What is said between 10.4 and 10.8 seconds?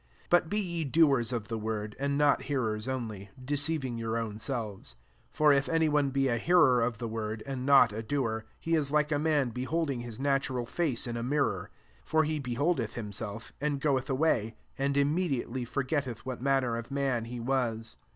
ral